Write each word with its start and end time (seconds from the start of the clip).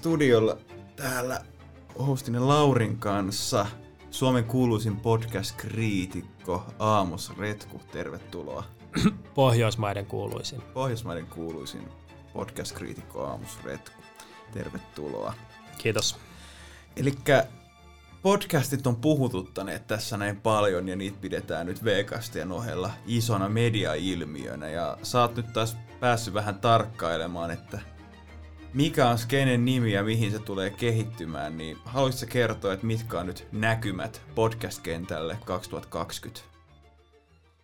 studiolla 0.00 0.56
täällä 0.96 1.40
hostinen 1.98 2.48
Laurin 2.48 2.98
kanssa 2.98 3.66
Suomen 4.10 4.44
kuuluisin 4.44 4.96
podcast-kriitikko 4.96 6.64
Aamos 6.78 7.38
Retku. 7.38 7.80
Tervetuloa. 7.92 8.64
Pohjoismaiden 9.34 10.06
kuuluisin. 10.06 10.62
Pohjoismaiden 10.62 11.26
kuuluisin 11.26 11.88
podcast-kriitikko 12.32 13.24
Aamos 13.24 13.58
Retku. 13.64 14.02
Tervetuloa. 14.52 15.34
Kiitos. 15.78 16.16
Eli 16.96 17.14
podcastit 18.22 18.86
on 18.86 18.96
puhututtaneet 18.96 19.86
tässä 19.86 20.16
näin 20.16 20.40
paljon 20.40 20.88
ja 20.88 20.96
niitä 20.96 21.18
pidetään 21.20 21.66
nyt 21.66 21.84
Vegastien 21.84 22.52
ohella 22.52 22.90
isona 23.06 23.48
mediailmiönä 23.48 24.68
ja 24.68 24.98
sä 25.02 25.20
oot 25.20 25.36
nyt 25.36 25.52
taas 25.52 25.76
päässyt 26.00 26.34
vähän 26.34 26.60
tarkkailemaan, 26.60 27.50
että 27.50 27.80
mikä 28.74 29.08
on 29.08 29.18
skenen 29.18 29.64
nimi 29.64 29.92
ja 29.92 30.04
mihin 30.04 30.30
se 30.30 30.38
tulee 30.38 30.70
kehittymään, 30.70 31.58
niin 31.58 31.76
haluaisitko 31.84 32.32
kertoa, 32.32 32.72
että 32.72 32.86
mitkä 32.86 33.20
on 33.20 33.26
nyt 33.26 33.46
näkymät 33.52 34.22
podcast-kentälle 34.34 35.38
2020? 35.44 36.49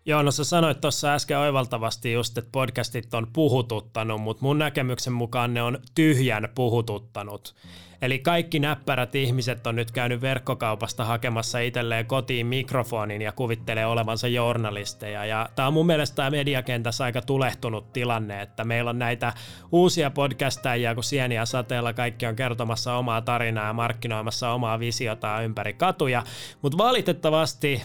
Joo, 0.08 0.22
no 0.22 0.30
sä 0.30 0.44
sanoit 0.44 0.80
tuossa 0.80 1.14
äsken 1.14 1.38
oivaltavasti 1.38 2.12
just, 2.12 2.38
että 2.38 2.50
podcastit 2.52 3.14
on 3.14 3.26
puhututtanut, 3.32 4.20
mutta 4.20 4.42
mun 4.42 4.58
näkemyksen 4.58 5.12
mukaan 5.12 5.54
ne 5.54 5.62
on 5.62 5.78
tyhjän 5.94 6.48
puhututtanut. 6.54 7.54
Eli 8.02 8.18
kaikki 8.18 8.58
näppärät 8.58 9.14
ihmiset 9.14 9.66
on 9.66 9.76
nyt 9.76 9.90
käynyt 9.90 10.20
verkkokaupasta 10.20 11.04
hakemassa 11.04 11.58
itselleen 11.58 12.06
kotiin 12.06 12.46
mikrofonin 12.46 13.22
ja 13.22 13.32
kuvittelee 13.32 13.86
olevansa 13.86 14.28
journalisteja. 14.28 15.24
Ja 15.24 15.48
tämä 15.54 15.68
on 15.68 15.74
mun 15.74 15.86
mielestä 15.86 16.16
tämä 16.16 16.30
mediakentässä 16.30 17.04
aika 17.04 17.22
tulehtunut 17.22 17.92
tilanne, 17.92 18.42
että 18.42 18.64
meillä 18.64 18.90
on 18.90 18.98
näitä 18.98 19.32
uusia 19.72 20.10
podcastajia, 20.10 20.94
kun 20.94 21.04
sieniä 21.04 21.46
sateella 21.46 21.92
kaikki 21.92 22.26
on 22.26 22.36
kertomassa 22.36 22.96
omaa 22.96 23.20
tarinaa 23.20 23.66
ja 23.66 23.72
markkinoimassa 23.72 24.50
omaa 24.50 24.78
visiota 24.78 25.42
ympäri 25.42 25.72
katuja. 25.72 26.22
Mutta 26.62 26.78
valitettavasti 26.78 27.82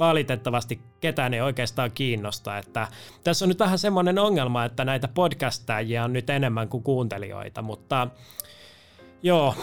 valitettavasti 0.00 0.80
ketään 1.00 1.34
ei 1.34 1.40
oikeastaan 1.40 1.90
kiinnosta. 1.90 2.58
Että 2.58 2.88
tässä 3.24 3.44
on 3.44 3.48
nyt 3.48 3.58
vähän 3.58 3.78
semmoinen 3.78 4.18
ongelma, 4.18 4.64
että 4.64 4.84
näitä 4.84 5.08
podcastajia 5.08 6.04
on 6.04 6.12
nyt 6.12 6.30
enemmän 6.30 6.68
kuin 6.68 6.82
kuuntelijoita, 6.82 7.62
mutta 7.62 8.08
joo, 9.22 9.54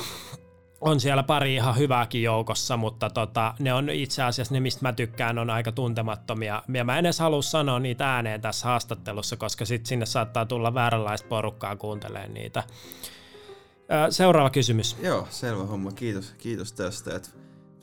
on 0.82 1.00
siellä 1.00 1.24
pari 1.24 1.56
ihan 1.56 1.78
hyvääkin 1.78 2.24
joukossa, 2.24 2.78
mutta 2.78 3.10
tota, 3.10 3.54
ne 3.60 3.74
on 3.74 3.90
itse 3.90 4.24
asiassa 4.24 4.54
ne, 4.54 4.60
mistä 4.60 4.82
mä 4.82 4.94
tykkään, 4.94 5.38
on 5.38 5.50
aika 5.50 5.72
tuntemattomia. 5.72 6.64
Ja 6.74 6.84
mä 6.84 6.98
en 7.00 7.06
edes 7.06 7.20
halua 7.20 7.42
sanoa 7.42 7.80
niitä 7.80 8.16
ääneen 8.16 8.42
tässä 8.42 8.68
haastattelussa, 8.68 9.38
koska 9.38 9.66
sit 9.66 9.86
sinne 9.86 10.06
saattaa 10.06 10.46
tulla 10.46 10.74
vääränlaista 10.74 11.28
porukkaa 11.28 11.76
kuuntelemaan 11.76 12.34
niitä. 12.34 12.64
Seuraava 14.10 14.50
kysymys. 14.50 14.98
Joo, 15.02 15.28
selvä 15.30 15.64
homma. 15.64 15.92
Kiitos, 15.92 16.34
kiitos 16.38 16.74
tästä. 16.74 17.16
Että 17.16 17.30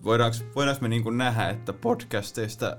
voidaanko, 0.05 0.37
voidaanko 0.55 0.83
me 0.83 0.89
niin 0.89 1.19
nähdä, 1.19 1.49
että 1.49 1.73
podcasteista 1.73 2.77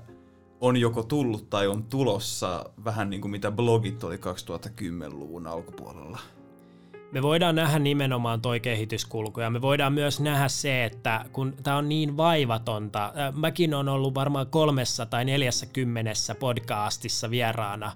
on 0.60 0.76
joko 0.76 1.02
tullut 1.02 1.50
tai 1.50 1.66
on 1.66 1.84
tulossa 1.84 2.64
vähän 2.84 3.10
niin 3.10 3.20
kuin 3.20 3.30
mitä 3.30 3.50
blogit 3.50 4.04
oli 4.04 4.16
2010-luvun 4.16 5.46
alkupuolella? 5.46 6.18
Me 7.12 7.22
voidaan 7.22 7.54
nähdä 7.54 7.78
nimenomaan 7.78 8.40
toi 8.40 8.60
kehityskulku 8.60 9.40
ja 9.40 9.50
me 9.50 9.62
voidaan 9.62 9.92
myös 9.92 10.20
nähdä 10.20 10.48
se, 10.48 10.84
että 10.84 11.24
kun 11.32 11.54
tämä 11.62 11.76
on 11.76 11.88
niin 11.88 12.16
vaivatonta, 12.16 13.12
mäkin 13.34 13.74
on 13.74 13.88
ollut 13.88 14.14
varmaan 14.14 14.46
kolmessa 14.46 15.06
tai 15.06 15.24
neljässä 15.24 15.66
kymmenessä 15.66 16.34
podcastissa 16.34 17.30
vieraana 17.30 17.92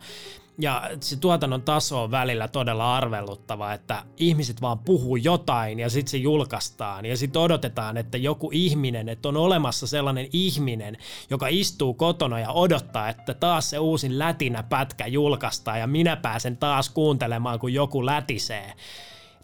ja 0.60 0.91
se 1.00 1.16
tuotannon 1.16 1.62
taso 1.62 2.03
on 2.03 2.10
välillä 2.10 2.48
todella 2.48 2.97
arveluttava, 2.97 3.72
että 3.72 4.03
ihmiset 4.16 4.60
vaan 4.60 4.78
puhuu 4.78 5.16
jotain 5.16 5.78
ja 5.78 5.91
sitten 5.91 6.10
se 6.10 6.16
julkaistaan 6.16 7.06
ja 7.06 7.16
sitten 7.16 7.43
odotetaan, 7.43 7.97
että 7.97 8.19
joku 8.19 8.50
ihminen, 8.53 9.09
että 9.09 9.28
on 9.28 9.37
olemassa 9.37 9.87
sellainen 9.87 10.28
ihminen, 10.32 10.97
joka 11.31 11.47
istuu 11.49 11.94
kotona 11.94 12.41
ja 12.41 12.53
odottaa, 12.53 13.09
että 13.09 13.34
taas 13.34 13.70
se 13.70 13.78
uusin 13.78 14.19
lätinä 14.19 14.62
pätkä 14.62 15.06
julkaistaan 15.06 15.81
ja 15.81 15.87
minä 15.87 16.16
pääsen 16.16 16.56
taas 16.56 16.88
kuuntelemaan, 16.88 17.59
kun 17.59 17.75
joku 17.75 18.06
lätisee. 18.06 18.72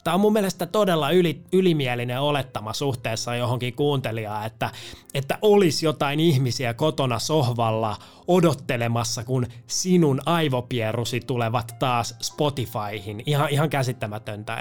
Tämä 0.06 0.14
on 0.14 0.20
mun 0.20 0.32
mielestä 0.32 0.66
todella 0.66 1.10
yli, 1.10 1.42
ylimielinen 1.52 2.20
olettama 2.20 2.72
suhteessa 2.72 3.36
johonkin 3.36 3.74
kuuntelijaan, 3.74 4.46
että, 4.46 4.70
että 5.14 5.38
olisi 5.42 5.86
jotain 5.86 6.20
ihmisiä 6.20 6.74
kotona 6.74 7.18
sohvalla 7.18 7.96
odottelemassa, 8.28 9.24
kun 9.24 9.46
sinun 9.66 10.20
aivopierusi 10.26 11.20
tulevat 11.20 11.76
taas 11.78 12.14
Spotifyhin. 12.22 13.22
Ihan, 13.26 13.50
ihan 13.50 13.70
käsittämätöntä. 13.70 14.58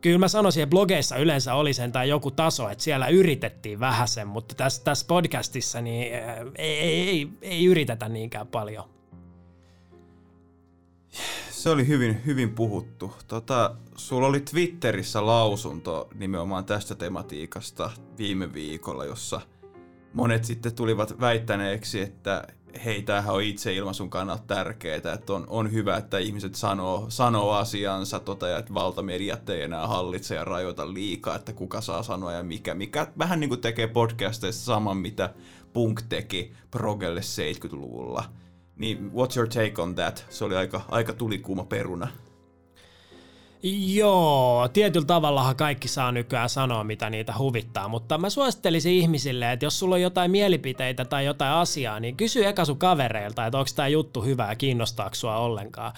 Kyllä 0.00 0.18
mä 0.18 0.28
sanoisin, 0.28 0.62
että 0.62 0.70
blogeissa 0.70 1.16
yleensä 1.16 1.54
oli 1.54 1.72
sen 1.72 1.92
tai 1.92 2.08
joku 2.08 2.30
taso, 2.30 2.68
että 2.68 2.84
siellä 2.84 3.08
yritettiin 3.08 3.80
vähäsen, 3.80 4.28
mutta 4.28 4.54
tässä, 4.54 4.84
tässä 4.84 5.06
podcastissa 5.08 5.80
niin 5.80 6.14
ei, 6.56 6.78
ei, 6.78 7.08
ei, 7.08 7.28
ei 7.42 7.64
yritetä 7.64 8.08
niinkään 8.08 8.46
paljon. 8.46 8.84
Se 11.64 11.70
oli 11.70 11.88
hyvin, 11.88 12.22
hyvin 12.26 12.54
puhuttu. 12.54 13.12
Tota, 13.28 13.74
sulla 13.96 14.26
oli 14.26 14.40
Twitterissä 14.40 15.26
lausunto 15.26 16.08
nimenomaan 16.14 16.64
tästä 16.64 16.94
tematiikasta 16.94 17.90
viime 18.18 18.52
viikolla, 18.52 19.04
jossa 19.04 19.40
monet 20.12 20.44
sitten 20.44 20.74
tulivat 20.74 21.20
väittäneeksi, 21.20 22.00
että 22.00 22.46
hei, 22.84 23.02
tämähän 23.02 23.34
on 23.34 23.42
ilmaisun 23.74 24.10
kannalta 24.10 24.42
tärkeää, 24.46 24.96
että 24.96 25.32
on, 25.32 25.44
on 25.48 25.72
hyvä, 25.72 25.96
että 25.96 26.18
ihmiset 26.18 26.54
sanoo, 26.54 27.06
sanoo 27.08 27.52
asiansa, 27.52 28.20
tota, 28.20 28.48
ja 28.48 28.58
että 28.58 28.74
valtamediat 28.74 29.50
ei 29.50 29.62
enää 29.62 29.86
hallitse 29.86 30.34
ja 30.34 30.44
rajoita 30.44 30.94
liikaa, 30.94 31.36
että 31.36 31.52
kuka 31.52 31.80
saa 31.80 32.02
sanoa 32.02 32.32
ja 32.32 32.42
mikä. 32.42 32.74
Mikä 32.74 33.06
vähän 33.18 33.40
niin 33.40 33.48
kuin 33.50 33.60
tekee 33.60 33.86
podcasteista 33.86 34.64
saman, 34.64 34.96
mitä 34.96 35.34
Punk 35.72 36.02
teki 36.02 36.52
Progelle 36.70 37.20
70-luvulla 37.20 38.24
niin 38.76 39.10
what's 39.12 39.36
your 39.36 39.48
take 39.48 39.82
on 39.82 39.94
that? 39.94 40.26
Se 40.28 40.44
oli 40.44 40.56
aika, 40.56 40.80
aika 40.88 41.12
tulikuuma 41.12 41.64
peruna. 41.64 42.08
Joo, 43.66 44.68
tietyllä 44.72 45.06
tavallahan 45.06 45.56
kaikki 45.56 45.88
saa 45.88 46.12
nykyään 46.12 46.48
sanoa, 46.48 46.84
mitä 46.84 47.10
niitä 47.10 47.34
huvittaa, 47.38 47.88
mutta 47.88 48.18
mä 48.18 48.30
suosittelisin 48.30 48.92
ihmisille, 48.92 49.52
että 49.52 49.66
jos 49.66 49.78
sulla 49.78 49.94
on 49.94 50.00
jotain 50.02 50.30
mielipiteitä 50.30 51.04
tai 51.04 51.24
jotain 51.24 51.52
asiaa, 51.52 52.00
niin 52.00 52.16
kysy 52.16 52.46
eka 52.46 52.64
sun 52.64 52.78
kavereilta, 52.78 53.46
että 53.46 53.58
onko 53.58 53.70
tämä 53.76 53.88
juttu 53.88 54.22
hyvä 54.22 54.48
ja 54.48 54.56
kiinnostaako 54.56 55.14
sua 55.14 55.36
ollenkaan. 55.36 55.92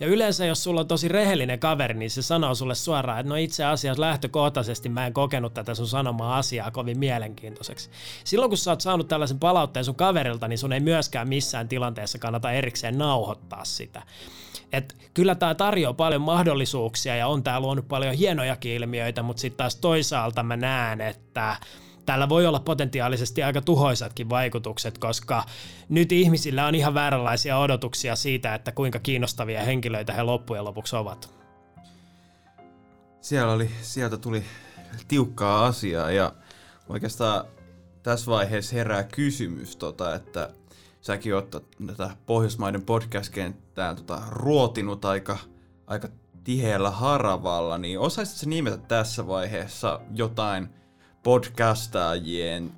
Ja 0.00 0.06
yleensä, 0.06 0.46
jos 0.46 0.64
sulla 0.64 0.80
on 0.80 0.88
tosi 0.88 1.08
rehellinen 1.08 1.58
kaveri, 1.58 1.94
niin 1.94 2.10
se 2.10 2.22
sanoo 2.22 2.54
sulle 2.54 2.74
suoraan, 2.74 3.20
että 3.20 3.30
no 3.30 3.36
itse 3.36 3.64
asiassa 3.64 4.00
lähtökohtaisesti 4.00 4.88
mä 4.88 5.06
en 5.06 5.12
kokenut 5.12 5.54
tätä 5.54 5.74
sun 5.74 5.86
sanomaa 5.86 6.38
asiaa 6.38 6.70
kovin 6.70 6.98
mielenkiintoiseksi. 6.98 7.90
Silloin, 8.24 8.50
kun 8.50 8.58
sä 8.58 8.70
oot 8.70 8.80
saanut 8.80 9.08
tällaisen 9.08 9.38
palautteen 9.38 9.84
sun 9.84 9.94
kaverilta, 9.94 10.48
niin 10.48 10.58
sun 10.58 10.72
ei 10.72 10.80
myöskään 10.80 11.28
missään 11.28 11.68
tilanteessa 11.68 12.18
kannata 12.18 12.52
erikseen 12.52 12.98
nauhoittaa 12.98 13.64
sitä. 13.64 14.02
Et 14.72 14.96
kyllä 15.14 15.34
tämä 15.34 15.54
tarjoaa 15.54 15.94
paljon 15.94 16.22
mahdollisuuksia 16.22 17.11
ja 17.14 17.26
on 17.26 17.42
tää 17.42 17.60
luonut 17.60 17.88
paljon 17.88 18.14
hienojakin 18.14 18.72
ilmiöitä, 18.72 19.22
mutta 19.22 19.40
sitten 19.40 19.56
taas 19.56 19.76
toisaalta 19.76 20.42
mä 20.42 20.56
näen, 20.56 21.00
että 21.00 21.56
tällä 22.06 22.28
voi 22.28 22.46
olla 22.46 22.60
potentiaalisesti 22.60 23.42
aika 23.42 23.60
tuhoisatkin 23.60 24.30
vaikutukset, 24.30 24.98
koska 24.98 25.44
nyt 25.88 26.12
ihmisillä 26.12 26.66
on 26.66 26.74
ihan 26.74 26.94
vääränlaisia 26.94 27.58
odotuksia 27.58 28.16
siitä, 28.16 28.54
että 28.54 28.72
kuinka 28.72 28.98
kiinnostavia 28.98 29.62
henkilöitä 29.62 30.12
he 30.12 30.22
loppujen 30.22 30.64
lopuksi 30.64 30.96
ovat. 30.96 31.34
Siellä 33.20 33.52
oli, 33.52 33.70
sieltä 33.82 34.16
tuli 34.16 34.44
tiukkaa 35.08 35.66
asiaa 35.66 36.10
ja 36.10 36.32
oikeastaan 36.88 37.44
tässä 38.02 38.30
vaiheessa 38.30 38.76
herää 38.76 39.04
kysymys, 39.04 39.76
tota, 39.76 40.14
että 40.14 40.50
säkin 41.00 41.34
oot 41.34 41.50
tätä 41.86 42.10
Pohjoismaiden 42.26 42.82
podcast-kenttää 42.82 43.94
tota, 43.94 44.22
ruotinut 44.28 45.04
aika, 45.04 45.38
aika 45.86 46.08
tiheällä 46.44 46.90
haravalla, 46.90 47.78
niin 47.78 47.98
osaisitko 47.98 48.50
nimetä 48.50 48.76
tässä 48.76 49.26
vaiheessa 49.26 50.00
jotain 50.14 50.68
podcastajien 51.22 52.72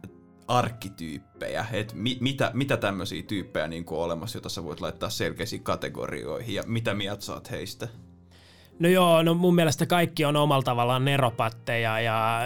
arkkityyppejä, 0.49 1.67
että 1.73 1.95
mi- 1.97 2.19
mitä, 2.21 2.51
mitä 2.55 2.77
tämmöisiä 2.77 3.23
tyyppejä 3.23 3.69
niin 3.69 3.85
on 3.91 3.99
olemassa, 3.99 4.37
joita 4.37 4.49
sä 4.49 4.65
voit 4.65 4.81
laittaa 4.81 5.11
selkeisiin 5.11 5.63
kategorioihin, 5.63 6.55
ja 6.55 6.63
mitä 6.67 6.95
mieltä 6.95 7.25
saat 7.25 7.51
heistä? 7.51 7.89
No 8.79 8.89
joo, 8.89 9.23
no 9.23 9.35
mun 9.35 9.55
mielestä 9.55 9.87
kaikki 9.87 10.25
on 10.25 10.37
omalla 10.37 10.63
tavallaan 10.63 11.05
neropatteja 11.05 12.01
ja 12.01 12.41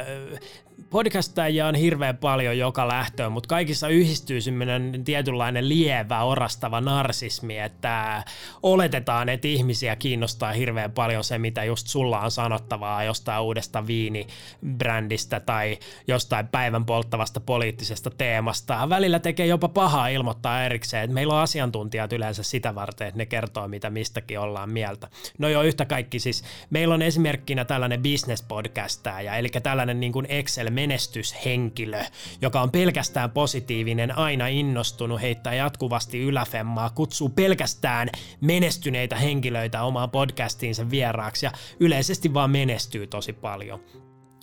podcastajia 0.90 1.66
on 1.66 1.74
hirveän 1.74 2.16
paljon 2.16 2.58
joka 2.58 2.88
lähtöön, 2.88 3.32
mutta 3.32 3.48
kaikissa 3.48 3.88
yhdistyy 3.88 4.40
semmoinen 4.40 5.02
tietynlainen 5.04 5.68
lievä, 5.68 6.22
orastava 6.22 6.80
narsismi, 6.80 7.58
että 7.58 8.24
oletetaan, 8.62 9.28
että 9.28 9.48
ihmisiä 9.48 9.96
kiinnostaa 9.96 10.52
hirveän 10.52 10.92
paljon 10.92 11.24
se, 11.24 11.38
mitä 11.38 11.64
just 11.64 11.86
sulla 11.86 12.20
on 12.20 12.30
sanottavaa 12.30 13.04
jostain 13.04 13.42
uudesta 13.42 13.86
viinibrändistä 13.86 15.40
tai 15.40 15.78
jostain 16.06 16.48
päivän 16.48 16.84
polttavasta 16.84 17.40
poliittisesta 17.40 18.10
teemasta. 18.10 18.88
Välillä 18.88 19.18
tekee 19.18 19.46
jopa 19.46 19.68
pahaa 19.68 20.08
ilmoittaa 20.08 20.64
erikseen, 20.64 21.04
että 21.04 21.14
meillä 21.14 21.34
on 21.34 21.40
asiantuntijat 21.40 22.12
yleensä 22.12 22.42
sitä 22.42 22.74
varten, 22.74 23.08
että 23.08 23.18
ne 23.18 23.26
kertoo, 23.26 23.68
mitä 23.68 23.90
mistäkin 23.90 24.40
ollaan 24.40 24.70
mieltä. 24.70 25.08
No 25.38 25.48
jo 25.48 25.62
yhtä 25.62 25.84
kaikki 25.84 26.18
siis, 26.18 26.44
meillä 26.70 26.94
on 26.94 27.02
esimerkkinä 27.02 27.64
tällainen 27.64 28.02
business 28.02 28.42
podcastaja, 28.42 29.36
eli 29.36 29.48
tällainen 29.62 30.00
niin 30.00 30.12
kuin 30.12 30.26
Excel-menestyshenkilö, 30.68 32.04
joka 32.40 32.60
on 32.60 32.70
pelkästään 32.70 33.30
positiivinen, 33.30 34.18
aina 34.18 34.46
innostunut, 34.46 35.20
heittää 35.20 35.54
jatkuvasti 35.54 36.20
yläfemmaa, 36.20 36.90
kutsuu 36.90 37.28
pelkästään 37.28 38.08
menestyneitä 38.40 39.16
henkilöitä 39.16 39.82
omaan 39.82 40.10
podcastiinsa 40.10 40.90
vieraaksi 40.90 41.46
ja 41.46 41.52
yleisesti 41.80 42.34
vaan 42.34 42.50
menestyy 42.50 43.06
tosi 43.06 43.32
paljon. 43.32 43.80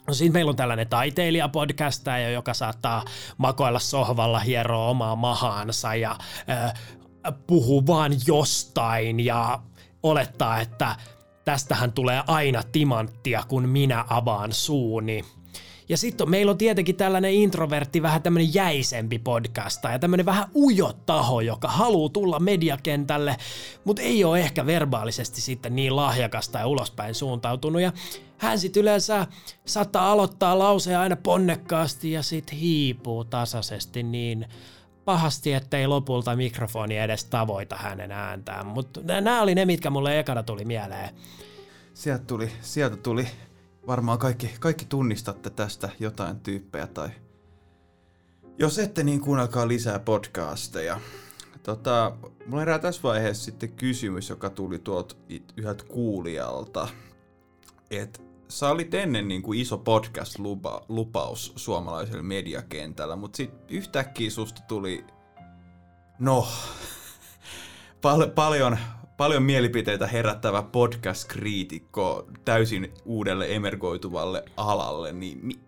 No 0.07 0.13
sitten 0.13 0.33
meillä 0.33 0.50
on 0.50 0.56
tällainen 0.56 0.89
taiteilijapodcastaja, 0.89 2.30
joka 2.30 2.54
saattaa 2.54 3.06
makoilla 3.38 3.80
sohvalla, 3.80 4.39
hieroa 4.39 4.89
omaa 4.89 5.16
mahaansa 5.16 5.95
ja 5.95 6.18
äh, 6.50 6.74
puhuu 7.48 7.88
vaan 7.88 8.12
jostain 8.27 9.19
ja 9.19 9.60
olettaa, 10.04 10.60
että 10.60 10.95
tästähän 11.45 11.92
tulee 11.92 12.24
aina 12.27 12.63
timanttia, 12.72 13.44
kun 13.48 13.69
minä 13.69 14.06
avaan 14.10 14.54
suuni. 14.54 15.25
Ja 15.90 15.98
sitten 15.98 16.30
meillä 16.30 16.50
on 16.50 16.58
tietenkin 16.58 16.96
tällainen 16.96 17.34
introvertti, 17.34 18.02
vähän 18.02 18.22
tämmöinen 18.22 18.54
jäisempi 18.54 19.20
podcasta 19.20 19.90
ja 19.90 20.00
tämmöinen 20.00 20.26
vähän 20.26 20.50
ujo 20.56 20.94
taho, 21.06 21.42
joka 21.42 21.68
haluaa 21.68 22.10
tulla 22.10 22.40
mediakentälle, 22.40 23.38
mutta 23.84 24.02
ei 24.02 24.24
ole 24.24 24.40
ehkä 24.40 24.66
verbaalisesti 24.66 25.42
sitten 25.42 25.76
niin 25.76 25.96
lahjakasta 25.96 26.60
ja 26.60 26.68
ulospäin 26.68 27.16
suuntautunut. 27.16 27.82
Ja 27.82 27.94
hän 28.38 28.60
sitten 28.60 28.82
yleensä 28.82 29.28
saattaa 29.66 30.12
aloittaa 30.12 30.60
lauseen 30.60 31.00
aina 31.00 31.16
ponnekkaasti 31.16 32.12
ja 32.12 32.24
sitten 32.24 32.58
hiipuu 32.58 33.24
tasaisesti 33.24 34.04
niin 34.04 34.46
pahasti, 35.06 35.54
ettei 35.54 35.88
lopulta 35.88 36.36
mikrofoni 36.36 36.98
edes 36.98 37.26
tavoita 37.26 37.76
hänen 37.76 38.12
ääntään. 38.12 38.66
Mutta 38.66 39.02
nämä 39.04 39.42
oli 39.42 39.56
ne, 39.56 39.66
mitkä 39.66 39.90
mulle 39.90 40.20
ekana 40.20 40.44
tuli 40.44 40.66
mieleen. 40.66 41.10
Sieltä 41.94 42.24
tuli, 42.26 42.52
sieltä 42.62 42.96
tuli 42.98 43.28
varmaan 43.88 44.20
kaikki, 44.20 44.56
kaikki 44.60 44.86
tunnistatte 44.86 45.50
tästä 45.50 45.90
jotain 46.00 46.40
tyyppejä 46.40 46.88
tai 46.88 47.10
jos 48.58 48.80
ette, 48.80 49.04
niin 49.04 49.22
kuunnelkaa 49.22 49.68
lisää 49.68 50.00
podcasteja. 50.00 51.00
Tota, 51.64 52.18
mulla 52.46 52.60
herää 52.60 52.80
tässä 52.80 53.04
vaiheessa 53.04 53.46
sitten 53.46 53.72
kysymys, 53.72 54.30
joka 54.30 54.50
tuli 54.50 54.80
tuolta 54.80 55.16
yhdeltä 55.58 55.84
kuulijalta. 55.84 56.88
Että 57.92 58.20
sä 58.48 58.70
olit 58.70 58.94
ennen 58.94 59.28
niin 59.28 59.42
kuin 59.42 59.60
iso 59.60 59.78
podcast-lupaus 59.78 61.54
suomalaisella 61.56 62.24
mediakentällä, 62.24 63.16
mutta 63.16 63.38
sitten 63.38 63.60
yhtäkkiä 63.70 64.30
susta 64.30 64.62
tuli, 64.68 65.06
no, 66.20 66.48
pal- 68.02 68.30
paljon, 68.36 68.78
paljon 69.18 69.44
mielipiteitä 69.44 70.08
herättävä 70.08 70.62
podcast-kriitikko 70.62 72.28
täysin 72.46 72.94
uudelle 73.06 73.56
emergoituvalle 73.56 74.44
alalle, 74.58 75.12
niin 75.12 75.40
mi- 75.42 75.60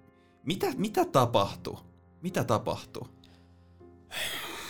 mitä, 0.45 0.67
mitä 0.77 1.05
tapahtui? 1.05 1.77
Mitä 2.21 2.43
tapahtui? 2.43 3.07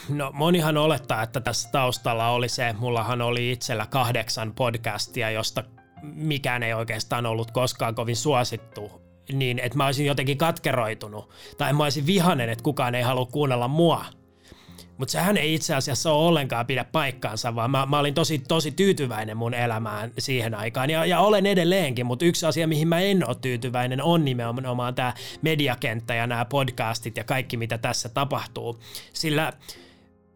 No 0.09 0.31
monihan 0.33 0.77
olettaa, 0.77 1.24
että 1.24 1.39
tässä 1.41 1.69
taustalla 1.71 2.29
oli 2.29 2.50
se, 2.50 2.74
mullahan 2.79 3.21
oli 3.21 3.51
itsellä 3.51 3.85
kahdeksan 3.85 4.53
podcastia, 4.56 5.31
josta 5.31 5.63
mikään 6.01 6.63
ei 6.63 6.73
oikeastaan 6.73 7.25
ollut 7.25 7.51
koskaan 7.51 7.95
kovin 7.95 8.15
suosittu, 8.15 9.01
niin 9.33 9.59
että 9.59 9.77
mä 9.77 9.85
olisin 9.85 10.06
jotenkin 10.06 10.38
katkeroitunut, 10.38 11.30
tai 11.57 11.73
mä 11.73 11.83
olisin 11.83 12.06
vihanen, 12.06 12.50
että 12.50 12.63
kukaan 12.63 12.95
ei 12.95 13.03
halua 13.03 13.25
kuunnella 13.25 13.68
mua. 13.68 14.06
Mutta 14.97 15.11
sehän 15.11 15.38
ei 15.38 15.53
itse 15.53 15.75
asiassa 15.75 16.11
ole 16.11 16.27
ollenkaan 16.27 16.65
pidä 16.65 16.83
paikkaansa, 16.83 17.55
vaan 17.55 17.71
mä, 17.71 17.85
mä 17.85 17.99
olin 17.99 18.13
tosi, 18.13 18.39
tosi 18.39 18.71
tyytyväinen 18.71 19.38
mun 19.38 19.53
elämään 19.53 20.11
siihen 20.19 20.55
aikaan. 20.55 20.89
Ja, 20.89 21.05
ja 21.05 21.19
olen 21.19 21.45
edelleenkin, 21.45 22.05
mutta 22.05 22.25
yksi 22.25 22.45
asia, 22.45 22.67
mihin 22.67 22.88
mä 22.88 22.99
en 22.99 23.27
ole 23.27 23.35
tyytyväinen, 23.41 24.03
on 24.03 24.25
nimenomaan 24.25 24.95
tämä 24.95 25.13
mediakenttä 25.41 26.15
ja 26.15 26.27
nämä 26.27 26.45
podcastit 26.45 27.17
ja 27.17 27.23
kaikki, 27.23 27.57
mitä 27.57 27.77
tässä 27.77 28.09
tapahtuu. 28.09 28.79
Sillä 29.13 29.53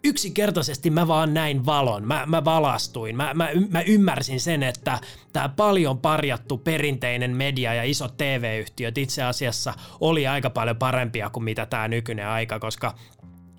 yksinkertaisesti 0.03 0.89
mä 0.89 1.07
vaan 1.07 1.33
näin 1.33 1.65
valon, 1.65 2.07
mä, 2.07 2.23
mä 2.25 2.45
valastuin, 2.45 3.17
mä, 3.17 3.33
mä, 3.33 3.49
mä 3.69 3.81
ymmärsin 3.81 4.39
sen, 4.39 4.63
että 4.63 4.99
tämä 5.33 5.49
paljon 5.49 5.97
parjattu 5.97 6.57
perinteinen 6.57 7.35
media 7.35 7.73
ja 7.73 7.83
isot 7.83 8.17
TV-yhtiöt 8.17 8.97
itse 8.97 9.23
asiassa 9.23 9.73
oli 9.99 10.27
aika 10.27 10.49
paljon 10.49 10.77
parempia 10.77 11.29
kuin 11.29 11.43
mitä 11.43 11.65
tämä 11.65 11.87
nykyinen 11.87 12.27
aika, 12.27 12.59
koska 12.59 12.95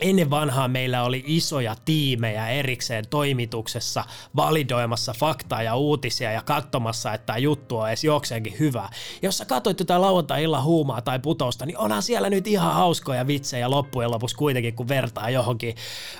Ennen 0.00 0.30
vanhaa 0.30 0.68
meillä 0.68 1.02
oli 1.02 1.24
isoja 1.26 1.76
tiimejä 1.84 2.48
erikseen 2.48 3.04
toimituksessa 3.10 4.04
validoimassa 4.36 5.14
faktaa 5.18 5.62
ja 5.62 5.76
uutisia 5.76 6.32
ja 6.32 6.42
katsomassa, 6.42 7.14
että 7.14 7.26
tämä 7.26 7.38
juttu 7.38 7.78
on 7.78 7.88
edes 7.88 8.04
jokseenkin 8.04 8.58
hyvä. 8.58 8.88
Jos 9.22 9.38
sä 9.38 9.44
katsoit 9.44 9.78
jotain 9.78 10.00
lauantai-illan 10.00 10.64
huumaa 10.64 11.02
tai 11.02 11.18
putousta, 11.18 11.66
niin 11.66 11.78
onhan 11.78 12.02
siellä 12.02 12.30
nyt 12.30 12.46
ihan 12.46 12.74
hauskoja 12.74 13.26
vitsejä 13.26 13.70
loppujen 13.70 14.10
lopuksi 14.10 14.36
kuitenkin, 14.36 14.74
kun 14.74 14.88
vertaa 14.88 15.30
johonkin 15.30 15.74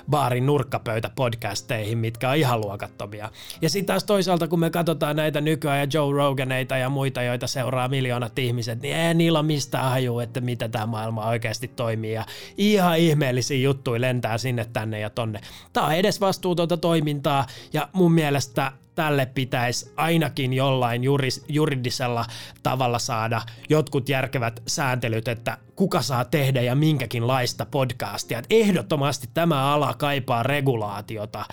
baarin 0.09 0.45
nurkkapöytä 0.45 1.09
podcasteihin, 1.15 1.97
mitkä 1.97 2.29
on 2.29 2.37
ihan 2.37 2.61
luokattomia. 2.61 3.29
Ja 3.61 3.69
sitten 3.69 3.87
taas 3.87 4.03
toisaalta, 4.03 4.47
kun 4.47 4.59
me 4.59 4.69
katsotaan 4.69 5.15
näitä 5.15 5.41
nykyään 5.41 5.79
ja 5.79 5.87
Joe 5.93 6.13
Roganeita 6.13 6.77
ja 6.77 6.89
muita, 6.89 7.21
joita 7.21 7.47
seuraa 7.47 7.87
miljoonat 7.87 8.39
ihmiset, 8.39 8.81
niin 8.81 8.95
ei 8.95 9.13
niillä 9.13 9.39
ole 9.39 9.47
mistään 9.47 9.89
haju, 9.89 10.19
että 10.19 10.41
mitä 10.41 10.69
tämä 10.69 10.85
maailma 10.85 11.27
oikeasti 11.27 11.67
toimii. 11.67 12.13
Ja 12.13 12.25
ihan 12.57 12.97
ihmeellisiä 12.97 13.62
juttuja 13.63 14.01
lentää 14.01 14.37
sinne 14.37 14.65
tänne 14.73 14.99
ja 14.99 15.09
tonne. 15.09 15.41
Tämä 15.73 15.85
on 15.85 15.93
edes 15.93 16.21
vastuutonta 16.21 16.77
toimintaa 16.77 17.45
ja 17.73 17.89
mun 17.93 18.13
mielestä 18.13 18.71
tälle 18.95 19.25
pitäisi 19.25 19.91
ainakin 19.97 20.53
jollain 20.53 21.03
juris, 21.03 21.45
juridisella 21.47 22.25
tavalla 22.63 22.99
saada 22.99 23.41
jotkut 23.69 24.09
järkevät 24.09 24.63
sääntelyt, 24.67 25.27
että 25.27 25.57
kuka 25.75 26.01
saa 26.01 26.25
tehdä 26.25 26.61
ja 26.61 26.75
minkäkin 26.75 27.27
laista 27.27 27.65
podcastia. 27.65 28.39
Et 28.39 28.45
ehdottomasti 28.49 29.29
tämä 29.33 29.73
ala 29.73 29.93
kaipaa 29.93 30.43
regulaatiota. 30.43 31.45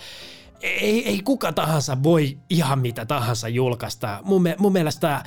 Ei, 0.61 1.07
ei 1.07 1.21
kuka 1.21 1.53
tahansa 1.53 2.03
voi 2.03 2.37
ihan 2.49 2.79
mitä 2.79 3.05
tahansa 3.05 3.47
julkaista. 3.47 4.19
Mun, 4.23 4.43
mun 4.57 4.73
mielestä 4.73 5.23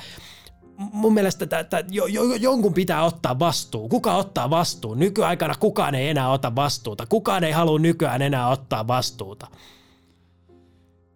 mun 0.77 1.13
mielestä 1.13 1.43
että, 1.43 1.59
että 1.59 1.83
jo, 1.89 2.05
jo, 2.05 2.23
jonkun 2.23 2.73
pitää 2.73 3.03
ottaa 3.03 3.39
vastuu. 3.39 3.89
Kuka 3.89 4.15
ottaa 4.15 4.49
vastuun? 4.49 4.99
Nykyaikana 4.99 5.55
kukaan 5.59 5.95
ei 5.95 6.09
enää 6.09 6.29
ota 6.29 6.55
vastuuta. 6.55 7.05
Kukaan 7.05 7.43
ei 7.43 7.51
halua 7.51 7.79
nykyään 7.79 8.21
enää 8.21 8.49
ottaa 8.49 8.87
vastuuta. 8.87 9.47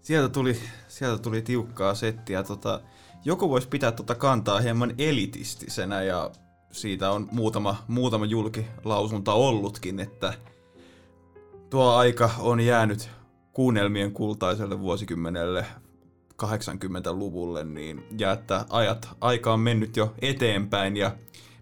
Sieltä 0.01 0.29
tuli, 0.29 0.59
sieltä 0.87 1.23
tuli 1.23 1.41
tiukkaa 1.41 1.95
settiä. 1.95 2.43
Tota, 2.43 2.81
joku 3.25 3.49
voisi 3.49 3.67
pitää 3.67 3.91
tota 3.91 4.15
kantaa 4.15 4.59
hieman 4.59 4.93
elitistisenä 4.97 6.01
ja 6.01 6.31
siitä 6.71 7.11
on 7.11 7.27
muutama, 7.31 7.83
muutama 7.87 8.25
julkilausunta 8.25 9.33
ollutkin, 9.33 9.99
että 9.99 10.33
tuo 11.69 11.91
aika 11.91 12.29
on 12.39 12.59
jäänyt 12.59 13.09
kuunnelmien 13.53 14.11
kultaiselle 14.11 14.79
vuosikymmenelle 14.79 15.65
80-luvulle, 16.47 17.63
niin, 17.63 18.03
ja 18.17 18.31
että 18.31 18.65
ajat, 18.69 19.09
aika 19.21 19.53
on 19.53 19.59
mennyt 19.59 19.97
jo 19.97 20.13
eteenpäin 20.21 20.97
ja 20.97 21.11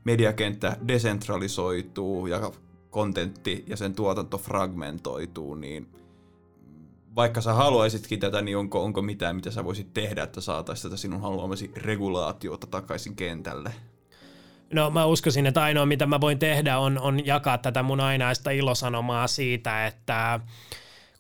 mediakenttä 0.03 0.77
desentralisoituu 0.87 2.27
ja 2.27 2.51
kontentti 2.89 3.63
ja 3.67 3.77
sen 3.77 3.95
tuotanto 3.95 4.37
fragmentoituu, 4.37 5.55
niin 5.55 5.87
vaikka 7.15 7.41
sä 7.41 7.53
haluaisitkin 7.53 8.19
tätä, 8.19 8.41
niin 8.41 8.57
onko, 8.57 8.83
onko 8.83 9.01
mitään, 9.01 9.35
mitä 9.35 9.51
sä 9.51 9.65
voisit 9.65 9.93
tehdä, 9.93 10.23
että 10.23 10.41
saataisiin 10.41 10.83
tätä 10.91 11.01
sinun 11.01 11.21
haluamasi 11.21 11.71
regulaatiota 11.75 12.67
takaisin 12.67 13.15
kentälle? 13.15 13.73
No 14.73 14.89
mä 14.89 15.05
uskoisin, 15.05 15.45
että 15.45 15.63
ainoa 15.63 15.85
mitä 15.85 16.05
mä 16.05 16.21
voin 16.21 16.39
tehdä 16.39 16.77
on, 16.77 16.99
on 16.99 17.25
jakaa 17.25 17.57
tätä 17.57 17.83
mun 17.83 17.99
ainaista 17.99 18.51
ilosanomaa 18.51 19.27
siitä, 19.27 19.87
että 19.87 20.39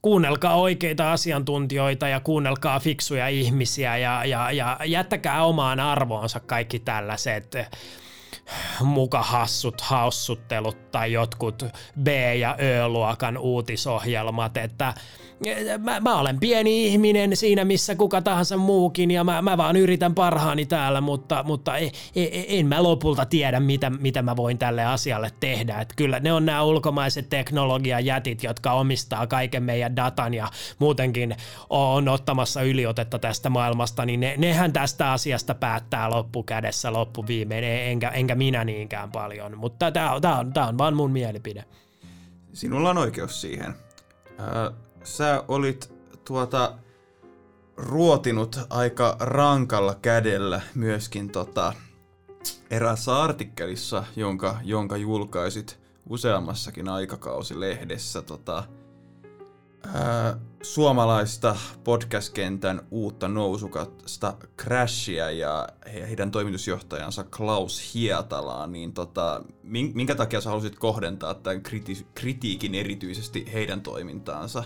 kuunnelkaa 0.07 0.55
oikeita 0.55 1.11
asiantuntijoita 1.11 2.07
ja 2.07 2.19
kuunnelkaa 2.19 2.79
fiksuja 2.79 3.27
ihmisiä 3.27 3.97
ja, 3.97 4.25
ja, 4.25 4.51
ja 4.51 4.77
jättäkää 4.85 5.43
omaan 5.43 5.79
arvoonsa 5.79 6.39
kaikki 6.39 6.79
tällaiset 6.79 7.57
muka 8.81 9.21
hassut 9.21 9.81
haussuttelut 9.81 10.91
tai 10.91 11.11
jotkut 11.11 11.63
B- 12.03 12.07
ja 12.39 12.55
Ö-luokan 12.61 13.37
uutisohjelmat, 13.37 14.57
että 14.57 14.93
mä, 15.77 15.99
mä 15.99 16.19
olen 16.19 16.39
pieni 16.39 16.87
ihminen 16.87 17.37
siinä, 17.37 17.65
missä 17.65 17.95
kuka 17.95 18.21
tahansa 18.21 18.57
muukin, 18.57 19.11
ja 19.11 19.23
mä, 19.23 19.41
mä 19.41 19.57
vaan 19.57 19.75
yritän 19.75 20.15
parhaani 20.15 20.65
täällä, 20.65 21.01
mutta, 21.01 21.43
mutta 21.43 21.77
en, 21.77 21.91
en 22.47 22.67
mä 22.67 22.83
lopulta 22.83 23.25
tiedä, 23.25 23.59
mitä, 23.59 23.89
mitä 23.89 24.21
mä 24.21 24.35
voin 24.35 24.57
tälle 24.57 24.85
asialle 24.85 25.31
tehdä. 25.39 25.81
Et 25.81 25.93
kyllä 25.95 26.19
ne 26.19 26.33
on 26.33 26.45
nämä 26.45 26.63
ulkomaiset 26.63 27.29
teknologiajätit, 27.29 28.43
jotka 28.43 28.71
omistaa 28.71 29.27
kaiken 29.27 29.63
meidän 29.63 29.95
datan 29.95 30.33
ja 30.33 30.47
muutenkin 30.79 31.35
on 31.69 32.07
ottamassa 32.07 32.61
yliotetta 32.61 33.19
tästä 33.19 33.49
maailmasta, 33.49 34.05
niin 34.05 34.19
ne, 34.19 34.33
nehän 34.37 34.73
tästä 34.73 35.11
asiasta 35.11 35.55
päättää 35.55 36.09
loppukädessä 36.09 36.93
loppuviimein, 36.93 37.63
enkä, 37.63 38.09
enkä 38.09 38.35
minä 38.37 38.63
niinkään 38.63 39.11
paljon, 39.11 39.57
mutta 39.57 39.91
tämä 39.91 40.13
on, 40.13 40.21
tää 40.21 40.39
on, 40.39 40.53
tää 40.53 40.67
on 40.67 40.77
vaan 40.77 40.95
mun 40.95 41.11
mielipide. 41.11 41.65
Sinulla 42.53 42.89
on 42.89 42.97
oikeus 42.97 43.41
siihen. 43.41 43.75
Sä 45.03 45.43
olit 45.47 45.93
tuota 46.25 46.73
ruotinut 47.77 48.59
aika 48.69 49.15
rankalla 49.19 49.95
kädellä 49.95 50.61
myöskin 50.75 51.29
tota, 51.29 51.73
eräässä 52.71 53.21
artikkelissa, 53.21 54.03
jonka, 54.15 54.57
jonka 54.63 54.97
julkaisit 54.97 55.79
useammassakin 56.09 56.89
aikakausilehdessä 56.89 58.21
tota, 58.21 58.63
ää, 59.93 60.39
suomalaista 60.61 61.55
podcast-kentän 61.83 62.81
uutta 62.91 63.27
nousukasta 63.27 64.33
Crashia 64.61 65.31
ja 65.31 65.67
heidän 65.93 66.31
toimitusjohtajansa 66.31 67.23
Klaus 67.37 67.93
Hietalaa, 67.93 68.67
niin 68.67 68.93
tota, 68.93 69.43
minkä 69.63 70.15
takia 70.15 70.41
sä 70.41 70.49
halusit 70.49 70.79
kohdentaa 70.79 71.33
tämän 71.33 71.61
kriti- 71.61 72.05
kritiikin 72.15 72.75
erityisesti 72.75 73.49
heidän 73.53 73.81
toimintaansa? 73.81 74.63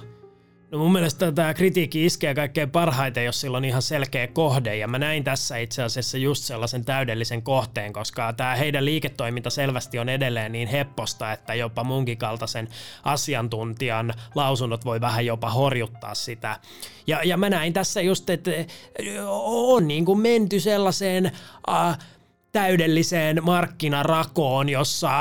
No 0.72 0.78
mun 0.78 0.92
mielestä 0.92 1.32
tämä 1.32 1.54
kritiikki 1.54 2.06
iskee 2.06 2.36
kaikkein 2.36 2.72
parhaiten, 2.72 3.26
jos 3.26 3.42
sillä 3.42 3.58
on 3.58 3.66
ihan 3.66 3.82
selkeä 3.82 4.28
kohde, 4.28 4.76
ja 4.76 4.88
mä 4.88 5.00
näin 5.00 5.24
tässä 5.24 5.58
itse 5.58 5.84
asiassa 5.84 6.18
just 6.18 6.44
sellaisen 6.44 6.86
täydellisen 6.86 7.42
kohteen, 7.42 7.94
koska 7.94 8.34
tämä 8.34 8.56
heidän 8.56 8.86
liiketoiminta 8.86 9.50
selvästi 9.50 10.00
on 10.00 10.10
edelleen 10.10 10.52
niin 10.52 10.68
hepposta, 10.68 11.32
että 11.32 11.54
jopa 11.54 11.84
munkin 11.84 12.18
kaltaisen 12.18 12.68
asiantuntijan 13.04 14.14
lausunnot 14.36 14.86
voi 14.86 15.02
vähän 15.02 15.26
jopa 15.26 15.50
horjuttaa 15.50 16.16
sitä. 16.16 16.60
Ja, 17.08 17.24
ja 17.24 17.38
mä 17.38 17.50
näin 17.50 17.74
tässä 17.74 18.02
just, 18.02 18.30
että 18.30 18.52
on 19.44 19.88
niin 19.88 20.06
kuin 20.06 20.20
menty 20.20 20.60
sellaiseen... 20.60 21.32
Uh, 21.70 21.98
täydelliseen 22.52 23.40
markkinarakoon, 23.44 24.70
jossa 24.70 25.12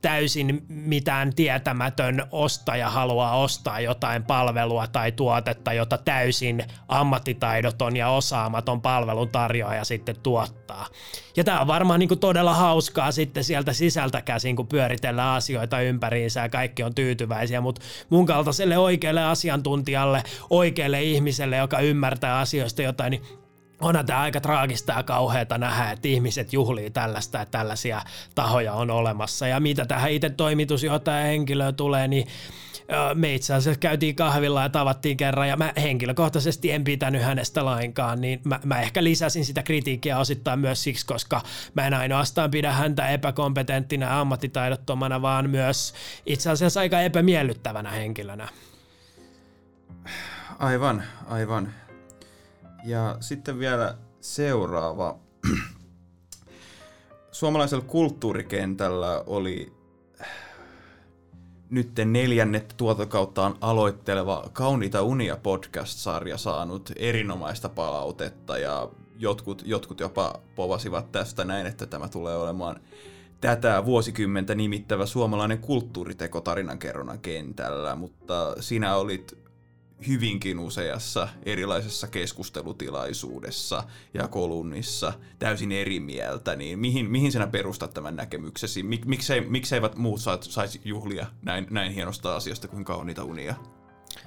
täysin 0.00 0.62
mitään 0.68 1.34
tietämätön 1.34 2.24
ostaja 2.30 2.90
haluaa 2.90 3.40
ostaa 3.40 3.80
jotain 3.80 4.24
palvelua 4.24 4.86
tai 4.86 5.12
tuotetta, 5.12 5.72
jota 5.72 5.98
täysin 5.98 6.64
ammattitaidoton 6.88 7.96
ja 7.96 8.08
osaamaton 8.08 8.80
palvelun 8.80 9.28
tarjoaja 9.28 9.84
sitten 9.84 10.16
tuottaa. 10.22 10.86
Ja 11.36 11.44
tämä 11.44 11.60
on 11.60 11.66
varmaan 11.66 12.00
niin 12.00 12.18
todella 12.20 12.54
hauskaa 12.54 13.12
sitten 13.12 13.44
sieltä 13.44 13.72
sisältä 13.72 14.22
käsin, 14.22 14.56
kun 14.56 14.68
pyöritellään 14.68 15.36
asioita 15.36 15.80
ympäriinsä 15.80 16.40
ja 16.40 16.48
kaikki 16.48 16.82
on 16.82 16.94
tyytyväisiä, 16.94 17.60
mutta 17.60 17.80
mun 18.10 18.26
kaltaiselle 18.26 18.78
oikealle 18.78 19.24
asiantuntijalle, 19.24 20.22
oikealle 20.50 21.02
ihmiselle, 21.02 21.56
joka 21.56 21.78
ymmärtää 21.78 22.38
asioista 22.38 22.82
jotain, 22.82 23.10
niin 23.10 23.43
onhan 23.80 24.06
tämä 24.06 24.20
aika 24.20 24.40
traagista 24.40 24.92
ja 24.92 25.02
kauheata 25.02 25.58
nähdä, 25.58 25.90
että 25.90 26.08
ihmiset 26.08 26.52
juhlii 26.52 26.90
tällaista, 26.90 27.40
että 27.40 27.58
tällaisia 27.58 28.02
tahoja 28.34 28.72
on 28.72 28.90
olemassa. 28.90 29.46
Ja 29.46 29.60
mitä 29.60 29.84
tähän 29.84 30.10
itse 30.10 30.30
toimitusjohtajan 30.30 31.26
henkilöön 31.26 31.74
tulee, 31.74 32.08
niin 32.08 32.26
me 33.14 33.34
itse 33.34 33.54
asiassa 33.54 33.80
käytiin 33.80 34.16
kahvilla 34.16 34.62
ja 34.62 34.68
tavattiin 34.68 35.16
kerran 35.16 35.48
ja 35.48 35.56
mä 35.56 35.72
henkilökohtaisesti 35.76 36.70
en 36.70 36.84
pitänyt 36.84 37.22
hänestä 37.22 37.64
lainkaan, 37.64 38.20
niin 38.20 38.40
mä, 38.44 38.60
mä 38.64 38.80
ehkä 38.80 39.04
lisäsin 39.04 39.44
sitä 39.44 39.62
kritiikkiä 39.62 40.18
osittain 40.18 40.58
myös 40.58 40.82
siksi, 40.82 41.06
koska 41.06 41.40
mä 41.74 41.86
en 41.86 41.94
ainoastaan 41.94 42.50
pidä 42.50 42.72
häntä 42.72 43.08
epäkompetenttina 43.08 44.06
ja 44.06 44.20
ammattitaidottomana, 44.20 45.22
vaan 45.22 45.50
myös 45.50 45.94
itse 46.26 46.50
asiassa 46.50 46.80
aika 46.80 47.00
epämiellyttävänä 47.00 47.90
henkilönä. 47.90 48.48
Aivan, 50.58 51.02
aivan. 51.28 51.83
Ja 52.84 53.16
sitten 53.20 53.58
vielä 53.58 53.94
seuraava. 54.20 55.18
Suomalaisella 57.32 57.84
kulttuurikentällä 57.86 59.24
oli 59.26 59.72
nyt 61.70 61.90
neljännet 62.04 62.74
tuotokauttaan 62.76 63.56
aloitteleva 63.60 64.50
Kauniita 64.52 65.02
unia 65.02 65.36
podcast-sarja 65.36 66.38
saanut 66.38 66.92
erinomaista 66.96 67.68
palautetta 67.68 68.58
ja 68.58 68.88
jotkut, 69.18 69.62
jotkut 69.66 70.00
jopa 70.00 70.40
povasivat 70.54 71.12
tästä 71.12 71.44
näin, 71.44 71.66
että 71.66 71.86
tämä 71.86 72.08
tulee 72.08 72.36
olemaan 72.36 72.80
tätä 73.40 73.84
vuosikymmentä 73.84 74.54
nimittävä 74.54 75.06
suomalainen 75.06 75.58
kulttuuriteko 75.58 76.40
tarinankerronnan 76.40 77.18
kentällä, 77.18 77.94
mutta 77.94 78.54
sinä 78.60 78.96
olit 78.96 79.44
hyvinkin 80.08 80.58
useassa 80.58 81.28
erilaisessa 81.42 82.06
keskustelutilaisuudessa 82.06 83.84
ja 84.14 84.28
kolumnissa 84.28 85.12
täysin 85.38 85.72
eri 85.72 86.00
mieltä, 86.00 86.56
niin 86.56 86.78
mihin, 86.78 87.10
mihin 87.10 87.32
sinä 87.32 87.46
perustat 87.46 87.94
tämän 87.94 88.16
näkemyksesi? 88.16 88.82
Mik, 88.82 89.04
miksei, 89.04 89.40
mikseivät 89.40 89.96
muut 89.96 90.20
saisi 90.40 90.80
juhlia 90.84 91.26
näin, 91.42 91.66
näin 91.70 91.92
hienosta 91.92 92.36
asiasta 92.36 92.68
kuin 92.68 92.84
kauniita 92.84 93.24
unia? 93.24 93.54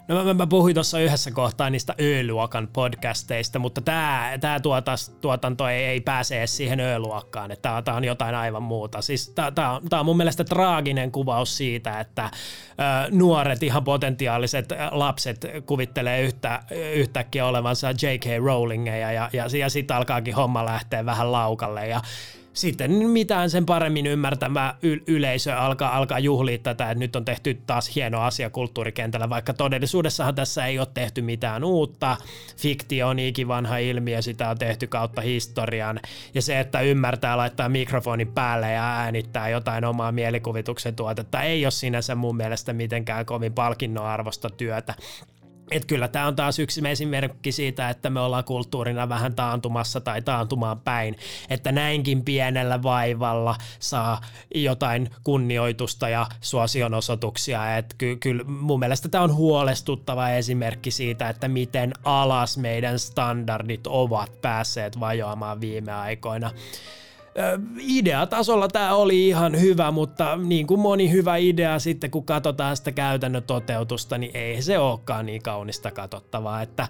No 0.08 0.24
mä, 0.24 0.34
mä 0.34 0.48
puhuin 0.48 0.74
tuossa 0.74 1.00
yhdessä 1.00 1.32
kohtaa 1.32 1.70
niistä 1.70 1.96
Ö-luokan 2.02 2.68
podcasteista, 2.74 3.60
mutta 3.60 3.82
tämä 3.82 4.32
tää 4.42 4.60
tuotanto 5.22 5.68
ei, 5.68 5.84
ei 5.84 6.02
pääse 6.02 6.38
edes 6.38 6.58
siihen 6.58 6.80
Ö-luokkaan, 6.80 7.52
että 7.52 7.82
tämä 7.86 7.98
on 7.98 8.04
jotain 8.04 8.36
aivan 8.36 8.64
muuta. 8.64 9.02
Siis 9.02 9.34
tämä 9.90 10.00
on 10.00 10.06
mun 10.06 10.18
mielestä 10.18 10.44
traaginen 10.44 11.12
kuvaus 11.12 11.58
siitä, 11.58 12.00
että 12.00 12.24
ö, 12.26 12.32
nuoret 13.12 13.64
ihan 13.64 13.84
potentiaaliset 13.84 14.74
lapset 14.92 15.46
kuvittelee 15.66 16.22
yhtä, 16.22 16.64
yhtäkkiä 16.94 17.46
olevansa 17.46 17.92
J.K. 17.92 18.26
Rowlingeja 18.46 19.12
ja, 19.12 19.30
ja, 19.34 19.46
ja 19.60 19.70
sitten 19.70 19.98
alkaakin 19.98 20.36
homma 20.36 20.66
lähteä 20.66 21.06
vähän 21.06 21.32
laukalle 21.32 21.88
ja 21.88 22.02
sitten 22.58 22.92
mitään 22.92 23.50
sen 23.50 23.66
paremmin 23.66 24.08
ymmärtämä 24.08 24.76
yleisö 25.08 25.58
alkaa, 25.58 25.98
alkaa 25.98 26.20
juhlia 26.20 26.58
tätä, 26.58 26.92
että 26.92 27.00
nyt 27.00 27.16
on 27.16 27.26
tehty 27.26 27.62
taas 27.68 27.96
hieno 27.96 28.22
asia 28.22 28.50
kulttuurikentällä, 28.50 29.30
vaikka 29.30 29.54
todellisuudessahan 29.54 30.36
tässä 30.36 30.66
ei 30.66 30.80
ole 30.80 30.88
tehty 30.94 31.22
mitään 31.22 31.64
uutta. 31.64 32.18
Fiktio 32.58 33.08
on 33.08 33.20
ikivanha 33.20 33.78
ilmiö, 33.78 34.22
sitä 34.22 34.50
on 34.50 34.58
tehty 34.58 34.88
kautta 34.88 35.22
historian, 35.22 36.00
ja 36.34 36.42
se, 36.42 36.60
että 36.60 36.82
ymmärtää 36.82 37.38
laittaa 37.38 37.70
mikrofonin 37.70 38.28
päälle 38.28 38.72
ja 38.72 38.98
äänittää 38.98 39.50
jotain 39.50 39.86
omaa 39.86 40.12
mielikuvituksen 40.12 40.96
tuotetta, 40.96 41.42
ei 41.42 41.66
ole 41.66 41.72
sinänsä 41.72 42.16
mun 42.16 42.38
mielestä 42.38 42.74
mitenkään 42.74 43.26
kovin 43.26 43.54
palkinnon 43.54 44.06
arvosta 44.06 44.50
työtä. 44.50 44.94
Et 45.72 45.86
kyllä 45.86 46.08
tämä 46.08 46.28
on 46.28 46.36
taas 46.36 46.60
yksi 46.60 46.82
esimerkki 46.90 47.52
siitä, 47.52 47.90
että 47.90 48.10
me 48.10 48.20
ollaan 48.20 48.44
kulttuurina 48.44 49.10
vähän 49.10 49.36
taantumassa 49.36 50.02
tai 50.02 50.22
taantumaan 50.22 50.80
päin, 50.80 51.18
että 51.50 51.72
näinkin 51.72 52.24
pienellä 52.24 52.84
vaivalla 52.84 53.56
saa 53.80 54.22
jotain 54.56 55.10
kunnioitusta 55.24 56.10
ja 56.10 56.28
suosionosoituksia. 56.42 57.78
Et 57.78 57.96
ky- 57.98 58.16
kyllä 58.16 58.44
mun 58.44 58.80
mielestä 58.80 59.10
tämä 59.10 59.24
on 59.24 59.36
huolestuttava 59.36 60.30
esimerkki 60.30 60.92
siitä, 60.92 61.30
että 61.30 61.48
miten 61.48 61.94
alas 62.04 62.58
meidän 62.58 63.00
standardit 63.00 63.88
ovat 63.88 64.42
päässeet 64.42 65.00
vajoamaan 65.00 65.62
viime 65.62 65.94
aikoina 65.94 66.52
ideatasolla 67.80 68.68
tämä 68.68 68.96
oli 68.96 69.28
ihan 69.28 69.62
hyvä, 69.62 69.92
mutta 69.92 70.38
niin 70.38 70.68
kuin 70.68 70.80
moni 70.80 71.12
hyvä 71.12 71.36
idea 71.36 71.80
sitten, 71.80 72.12
kun 72.12 72.26
katsotaan 72.26 72.78
sitä 72.78 72.92
käytännön 72.92 73.44
toteutusta, 73.44 74.18
niin 74.18 74.32
ei 74.34 74.62
se 74.62 74.80
olekaan 74.80 75.26
niin 75.26 75.42
kaunista 75.42 75.92
katsottavaa, 75.92 76.62
että 76.62 76.88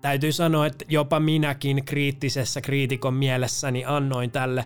täytyy 0.00 0.32
sanoa, 0.32 0.66
että 0.66 0.84
jopa 0.88 1.20
minäkin 1.20 1.84
kriittisessä 1.84 2.60
kriitikon 2.60 3.14
mielessäni 3.14 3.84
annoin 3.84 4.30
tälle 4.30 4.64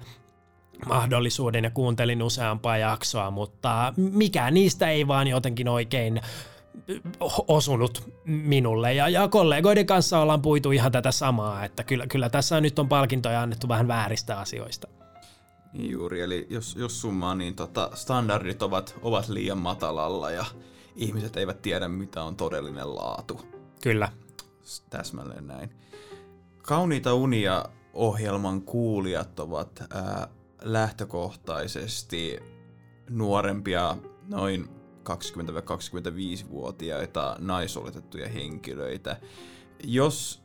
mahdollisuuden 0.87 1.64
ja 1.64 1.71
kuuntelin 1.71 2.23
useampaa 2.23 2.78
jaksoa, 2.78 3.30
mutta 3.30 3.92
mikään 3.97 4.54
niistä 4.54 4.90
ei 4.90 5.09
vaan 5.09 5.28
jotenkin 5.28 5.68
oikein 5.68 6.21
osunut 7.48 8.12
minulle. 8.25 8.94
Ja, 8.94 9.08
ja 9.08 9.28
kollegoiden 9.28 9.87
kanssa 9.87 10.18
ollaan 10.18 10.42
puitu 10.42 10.70
ihan 10.70 10.92
tätä 10.92 11.12
samaa, 11.12 11.64
että 11.64 11.84
kyllä, 11.84 12.06
kyllä 12.06 12.28
tässä 12.30 12.60
nyt 12.60 12.78
on 12.78 12.88
palkintoja 12.88 13.42
annettu 13.42 13.68
vähän 13.68 13.88
vääristä 13.88 14.40
asioista. 14.40 14.88
Niin 15.72 15.90
juuri, 15.90 16.20
eli 16.20 16.46
jos, 16.50 16.76
jos 16.76 17.00
summaa, 17.00 17.34
niin 17.34 17.54
tota, 17.54 17.90
standardit 17.94 18.62
ovat, 18.62 18.98
ovat 19.02 19.28
liian 19.28 19.58
matalalla 19.58 20.30
ja 20.30 20.44
ihmiset 20.96 21.37
eivät 21.37 21.62
tiedä, 21.62 21.88
mitä 21.88 22.22
on 22.22 22.37
todellinen 22.37 22.94
laatu. 22.94 23.40
Kyllä. 23.82 24.08
Täsmälleen 24.90 25.46
näin. 25.46 25.70
Kauniita 26.62 27.14
unia 27.14 27.64
ohjelman 27.94 28.62
kuulijat 28.62 29.40
ovat 29.40 29.82
ää, 29.90 30.28
lähtökohtaisesti 30.62 32.40
nuorempia, 33.10 33.96
noin 34.28 34.77
20-25-vuotiaita 35.08 37.36
naisoletettuja 37.38 38.28
henkilöitä. 38.28 39.20
Jos 39.84 40.42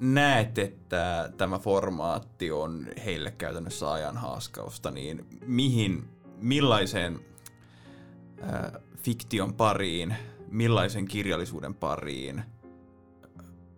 näet, 0.00 0.58
että 0.58 1.32
tämä 1.36 1.58
formaatti 1.58 2.50
on 2.50 2.86
heille 3.04 3.30
käytännössä 3.30 3.92
ajan 3.92 4.16
haaskausta, 4.16 4.90
niin 4.90 5.26
mihin, 5.46 6.08
millaiseen 6.36 7.20
äh, 8.42 8.72
fiktion 8.96 9.54
pariin, 9.54 10.16
millaisen 10.48 11.08
kirjallisuuden 11.08 11.74
pariin 11.74 12.42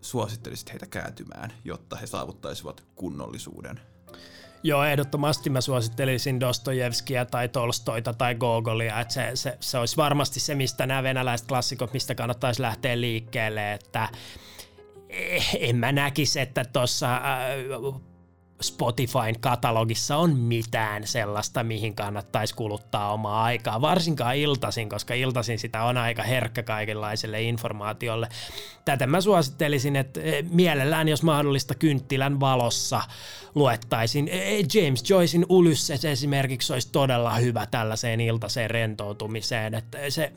suosittelisit 0.01 0.73
heitä 0.73 0.87
kääntymään, 0.87 1.53
jotta 1.65 1.97
he 1.97 2.07
saavuttaisivat 2.07 2.85
kunnollisuuden? 2.95 3.81
Joo, 4.67 4.85
ehdottomasti 4.85 5.51
mä 5.51 5.61
suosittelisin 5.61 6.41
Dostojevskia 6.41 7.25
tai 7.25 7.49
Tolstoita 7.49 8.13
tai 8.13 8.35
Gogolia, 8.35 9.01
että 9.01 9.15
se, 9.15 9.31
se, 9.35 9.57
se 9.61 9.79
olisi 9.79 9.97
varmasti 9.97 10.41
se, 10.41 10.55
mistä 10.55 10.87
nämä 10.87 11.03
venäläiset 11.03 11.47
klassikot, 11.47 11.93
mistä 11.93 12.15
kannattaisi 12.15 12.63
lähteä 12.63 13.01
liikkeelle, 13.01 13.73
että 13.73 14.09
eh, 15.09 15.57
en 15.61 15.77
mä 15.77 15.93
näkisi, 15.93 16.41
että 16.41 16.65
tuossa 16.73 17.17
äh, 17.17 17.23
Spotifyn 18.63 19.41
katalogissa 19.41 20.17
on 20.17 20.37
mitään 20.37 21.07
sellaista, 21.07 21.65
mihin 21.65 21.95
kannattaisi 21.95 22.55
kuluttaa 22.55 23.13
omaa 23.13 23.45
aikaa, 23.45 23.81
varsinkaan 23.81 24.37
iltasin, 24.37 24.89
koska 24.89 25.15
iltasin 25.15 25.59
sitä 25.59 25.83
on 25.83 25.97
aika 25.97 26.23
herkkä 26.23 26.63
kaikenlaiselle 26.63 27.43
informaatiolle. 27.43 28.29
Tätä 28.85 29.07
mä 29.07 29.21
suosittelisin, 29.21 29.97
että 29.97 30.21
eh, 30.21 30.45
mielellään, 30.51 31.09
jos 31.09 31.23
mahdollista, 31.23 31.75
kynttilän 31.75 32.41
valossa 32.41 33.03
luettaisiin. 33.55 34.29
Eh, 34.29 34.65
James 34.75 35.11
Joycein 35.11 35.47
Ulysses 35.49 36.05
esimerkiksi 36.05 36.73
olisi 36.73 36.89
todella 36.93 37.35
hyvä 37.35 37.67
tällaiseen 37.67 38.21
iltaseen 38.21 38.71
rentoutumiseen, 38.71 39.75
että 39.75 39.99
se 40.09 40.33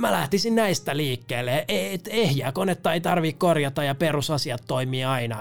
mä 0.00 0.12
lähtisin 0.12 0.54
näistä 0.54 0.96
liikkeelle. 0.96 1.64
Et 1.68 2.08
ehjää 2.10 2.52
konetta 2.52 2.92
ei 2.92 3.00
tarvitse 3.00 3.38
korjata 3.38 3.84
ja 3.84 3.94
perusasiat 3.94 4.62
toimii 4.66 5.04
aina, 5.04 5.38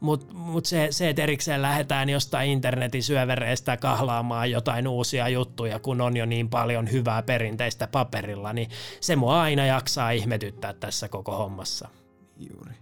mutta 0.00 0.34
mut 0.34 0.66
se, 0.66 0.88
se, 0.90 1.08
että 1.08 1.22
erikseen 1.22 1.62
lähdetään 1.62 2.08
jostain 2.08 2.50
internetin 2.50 3.02
syövereistä 3.02 3.76
kahlaamaan 3.76 4.50
jotain 4.50 4.88
uusia 4.88 5.28
juttuja, 5.28 5.78
kun 5.78 6.00
on 6.00 6.16
jo 6.16 6.26
niin 6.26 6.48
paljon 6.48 6.92
hyvää 6.92 7.22
perinteistä 7.22 7.86
paperilla, 7.86 8.52
niin 8.52 8.70
se 9.00 9.16
mua 9.16 9.42
aina 9.42 9.66
jaksaa 9.66 10.10
ihmetyttää 10.10 10.72
tässä 10.72 11.08
koko 11.08 11.36
hommassa. 11.36 11.88
Juuri. 12.36 12.74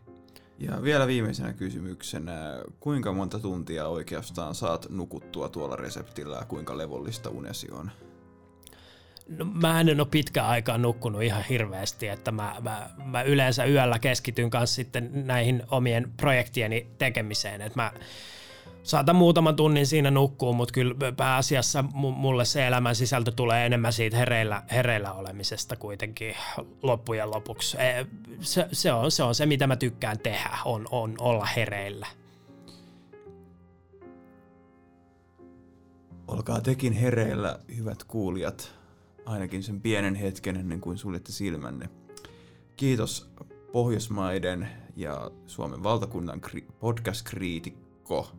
Ja 0.58 0.82
vielä 0.82 1.06
viimeisenä 1.06 1.52
kysymyksenä, 1.52 2.62
kuinka 2.80 3.12
monta 3.12 3.38
tuntia 3.38 3.88
oikeastaan 3.88 4.54
saat 4.54 4.86
nukuttua 4.90 5.48
tuolla 5.48 5.76
reseptillä 5.76 6.36
ja 6.36 6.44
kuinka 6.44 6.78
levollista 6.78 7.30
unesi 7.30 7.70
on? 7.70 7.90
No, 9.28 9.44
mä 9.44 9.80
en 9.80 10.00
ole 10.00 10.08
pitkään 10.10 10.48
aikaa 10.48 10.78
nukkunut 10.78 11.22
ihan 11.22 11.44
hirveästi, 11.48 12.08
että 12.08 12.32
mä, 12.32 12.56
mä, 12.60 12.90
mä 13.04 13.22
yleensä 13.22 13.64
yöllä 13.64 13.98
keskityn 13.98 14.50
kanssa 14.50 14.74
sitten 14.74 15.10
näihin 15.26 15.62
omien 15.70 16.12
projektieni 16.16 16.86
tekemiseen, 16.98 17.62
että 17.62 17.82
mä 17.82 17.92
saatan 18.82 19.16
muutaman 19.16 19.56
tunnin 19.56 19.86
siinä 19.86 20.10
nukkuu, 20.10 20.52
mutta 20.52 20.72
kyllä 20.72 21.12
pääasiassa 21.16 21.84
mulle 21.94 22.44
se 22.44 22.66
elämän 22.66 22.96
sisältö 22.96 23.32
tulee 23.32 23.66
enemmän 23.66 23.92
siitä 23.92 24.16
hereillä, 24.16 24.62
hereillä 24.70 25.12
olemisesta 25.12 25.76
kuitenkin 25.76 26.36
loppujen 26.82 27.30
lopuksi. 27.30 27.76
E, 27.80 28.06
se, 28.40 28.68
se, 28.72 28.92
on, 28.92 29.10
se 29.10 29.22
on 29.22 29.34
se, 29.34 29.46
mitä 29.46 29.66
mä 29.66 29.76
tykkään 29.76 30.18
tehdä, 30.18 30.58
on, 30.64 30.86
on 30.90 31.14
olla 31.18 31.44
hereillä. 31.44 32.06
Olkaa 36.28 36.60
tekin 36.60 36.92
hereillä, 36.92 37.58
hyvät 37.76 38.04
kuulijat 38.04 38.81
ainakin 39.26 39.62
sen 39.62 39.80
pienen 39.80 40.14
hetken 40.14 40.56
ennen 40.56 40.80
kuin 40.80 40.98
suljette 40.98 41.32
silmänne. 41.32 41.88
Kiitos 42.76 43.30
Pohjoismaiden 43.72 44.68
ja 44.96 45.30
Suomen 45.46 45.82
valtakunnan 45.82 46.40
podcast-kriitikko 46.80 48.32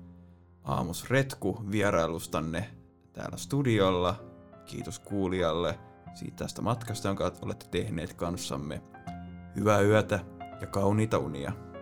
Aamus 0.63 1.09
Retku 1.09 1.63
vierailustanne 1.71 2.69
täällä 3.13 3.37
studiolla. 3.37 4.23
Kiitos 4.65 4.99
kuulijalle 4.99 5.79
siitä 6.13 6.35
tästä 6.35 6.61
matkasta, 6.61 7.07
jonka 7.07 7.31
olette 7.41 7.65
tehneet 7.71 8.13
kanssamme. 8.13 8.81
Hyvää 9.55 9.81
yötä 9.81 10.19
ja 10.61 10.67
kauniita 10.67 11.17
unia. 11.17 11.72